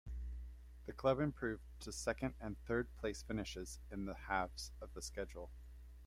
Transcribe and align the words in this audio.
The 0.87 0.93
club 0.93 1.19
improved 1.19 1.61
to 1.81 1.91
second 1.91 2.33
and 2.39 2.57
third-place 2.65 3.21
finishes 3.21 3.77
in 3.91 4.05
the 4.05 4.15
halves 4.15 4.71
of 4.81 4.95
the 4.95 5.01
schedule. 5.03 5.51